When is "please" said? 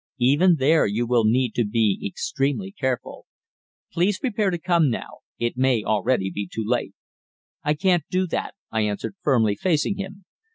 3.93-4.17